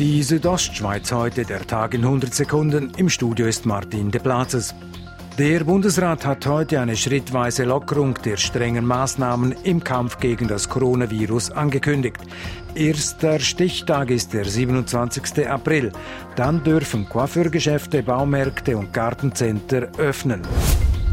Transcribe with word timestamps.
Die 0.00 0.22
Südostschweiz 0.22 1.12
heute, 1.12 1.44
der 1.44 1.66
Tag 1.66 1.92
in 1.92 2.00
100 2.04 2.32
Sekunden. 2.32 2.90
Im 2.96 3.10
Studio 3.10 3.46
ist 3.46 3.66
Martin 3.66 4.10
de 4.10 4.18
Platzes. 4.18 4.74
Der 5.36 5.62
Bundesrat 5.64 6.24
hat 6.24 6.46
heute 6.46 6.80
eine 6.80 6.96
schrittweise 6.96 7.64
Lockerung 7.64 8.14
der 8.24 8.38
strengen 8.38 8.86
Maßnahmen 8.86 9.54
im 9.62 9.84
Kampf 9.84 10.16
gegen 10.16 10.48
das 10.48 10.70
Coronavirus 10.70 11.50
angekündigt. 11.50 12.16
Erster 12.74 13.40
Stichtag 13.40 14.08
ist 14.08 14.32
der 14.32 14.46
27. 14.46 15.46
April. 15.46 15.92
Dann 16.34 16.64
dürfen 16.64 17.06
Coiffeurgeschäfte, 17.06 18.02
Baumärkte 18.02 18.78
und 18.78 18.94
Gartencenter 18.94 19.90
öffnen. 19.98 20.40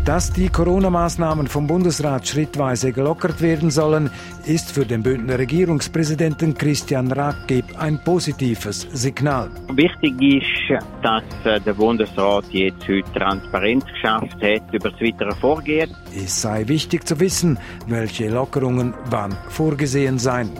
Dass 0.07 0.31
die 0.31 0.47
Corona-Maßnahmen 0.47 1.47
vom 1.47 1.67
Bundesrat 1.67 2.25
schrittweise 2.25 2.93
gelockert 2.93 3.41
werden 3.41 3.69
sollen, 3.69 4.09
ist 4.45 4.71
für 4.71 4.85
den 4.85 5.03
Bündner 5.03 5.37
Regierungspräsidenten 5.37 6.57
Christian 6.57 7.11
Rackgeb 7.11 7.65
ein 7.77 8.01
positives 8.01 8.87
Signal. 8.93 9.49
Wichtig 9.73 10.15
ist, 10.21 10.81
dass 11.03 11.23
äh, 11.43 11.59
der 11.59 11.73
Bundesrat 11.73 12.45
jetzt 12.51 12.87
heute 12.87 13.11
Transparenz 13.11 13.83
geschafft 13.83 14.41
hat 14.41 14.73
über 14.73 14.91
das 14.91 15.01
weitere 15.01 15.35
Vorgehen. 15.35 15.93
Es 16.15 16.41
sei 16.41 16.65
wichtig 16.69 17.05
zu 17.05 17.19
wissen, 17.19 17.59
welche 17.87 18.29
Lockerungen 18.29 18.93
wann 19.09 19.35
vorgesehen 19.49 20.19
seien. 20.19 20.51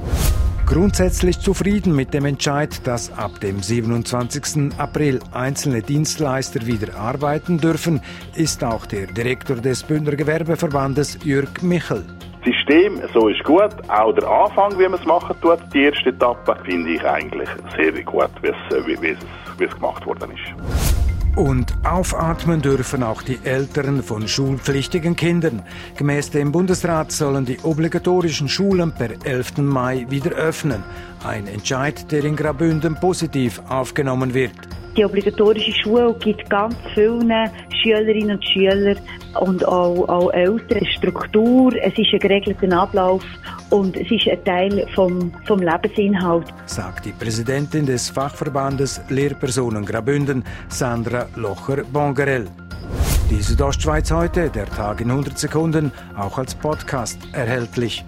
Grundsätzlich 0.68 1.40
zufrieden 1.40 1.96
mit 1.96 2.14
dem 2.14 2.26
Entscheid, 2.26 2.86
dass 2.86 3.18
ab 3.18 3.40
dem 3.40 3.62
27. 3.62 4.78
April 4.78 5.22
einzelne 5.32 5.82
Dienstleister 5.82 6.66
wieder 6.68 7.00
arbeiten 7.00 7.58
dürfen, 7.58 8.02
ist 8.36 8.66
auch 8.66 8.86
der 8.86 9.08
Direktor 9.08 9.56
des 9.56 9.84
Bündner 9.84 10.18
Gewerbeverbandes 10.18 11.20
Jürg 11.24 11.64
Michel. 11.64 12.04
System, 12.44 13.02
so 13.14 13.30
ist 13.30 13.42
gut. 13.46 13.76
Auch 13.88 14.12
der 14.12 14.30
Anfang, 14.30 14.78
wie 14.78 14.90
man 14.90 15.00
es 15.00 15.06
machen 15.06 15.38
tut, 15.42 15.60
die 15.74 15.84
erste 15.84 16.10
Etappe, 16.10 16.58
finde 16.66 16.92
ich 16.92 17.06
eigentlich 17.06 17.50
sehr 17.78 17.94
gut, 18.04 18.30
wie 18.42 19.64
es 19.64 19.74
gemacht 19.74 20.06
worden 20.06 20.32
ist. 20.32 20.87
Und 21.38 21.72
aufatmen 21.84 22.64
dürfen 22.64 23.04
auch 23.04 23.22
die 23.22 23.38
Eltern 23.44 24.02
von 24.02 24.28
schulpflichtigen 24.28 25.16
Kindern. 25.16 25.62
Gemäß 25.96 26.32
dem 26.32 26.52
Bundesrat 26.52 27.12
sollen 27.12 27.46
die 27.46 27.60
obligatorischen 27.62 28.50
Schulen 28.50 28.92
per 28.92 29.12
11. 29.24 29.60
Mai 29.60 30.08
wieder 30.10 30.32
öffnen. 30.32 30.84
Ein 31.24 31.46
Entscheid, 31.46 32.12
der 32.12 32.24
in 32.24 32.36
Grabünden 32.36 32.96
positiv 32.96 33.62
aufgenommen 33.70 34.34
wird. 34.34 34.56
Die 34.98 35.06
obligatorische 35.06 35.74
Schule 35.74 36.16
gibt 36.20 36.50
ganz 36.50 36.74
vielen 36.96 37.32
Schülerinnen 37.84 38.38
und 38.38 38.44
Schülern 38.44 38.98
und 39.40 39.68
auch, 39.68 40.08
auch 40.08 40.32
Eltern 40.32 40.86
Struktur. 40.86 41.74
Es 41.82 41.98
ist 41.98 42.14
ein 42.14 42.20
geregelter 42.20 42.78
Ablauf 42.78 43.24
und 43.70 43.96
es 43.98 44.10
ist 44.12 44.28
ein 44.28 44.44
Teil 44.44 44.88
vom, 44.96 45.32
vom 45.46 45.62
Lebensinhalt. 45.62 46.48
Sagt 46.66 47.06
die 47.06 47.12
Präsidentin 47.12 47.86
des 47.86 48.10
Fachverbandes 48.10 49.02
Lehrpersonen 49.10 49.86
Grabünden, 49.86 50.44
Sandra 50.70 51.28
Locher-Bongerell. 51.36 52.48
Die 53.30 53.42
Südostschweiz 53.42 54.10
heute, 54.12 54.50
der 54.50 54.66
Tag 54.66 55.02
in 55.02 55.12
100 55.12 55.38
Sekunden, 55.38 55.92
auch 56.18 56.38
als 56.38 56.56
Podcast 56.56 57.20
erhältlich. 57.34 58.06